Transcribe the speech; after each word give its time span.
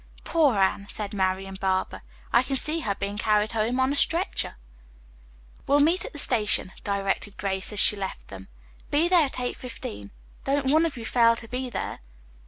"Poor 0.23 0.57
Anne," 0.57 0.87
said 0.89 1.13
Marian 1.13 1.53
Barber, 1.53 2.01
"I 2.33 2.41
can 2.41 2.55
see 2.55 2.79
her 2.79 2.95
being 2.95 3.19
carried 3.19 3.51
home 3.51 3.79
on 3.79 3.93
a 3.93 3.95
stretcher." 3.95 4.57
"We 5.67 5.73
will 5.75 5.79
meet 5.79 6.05
at 6.05 6.11
the 6.11 6.17
station," 6.17 6.71
directed 6.83 7.37
Grace, 7.37 7.71
as 7.71 7.79
she 7.79 7.95
left 7.95 8.29
them. 8.29 8.47
"Be 8.89 9.07
there 9.07 9.25
at 9.25 9.33
8.15. 9.33 10.09
Don't 10.43 10.71
one 10.73 10.87
of 10.87 10.97
you 10.97 11.05
fail 11.05 11.35
to 11.35 11.47
be 11.47 11.69
there." 11.69 11.99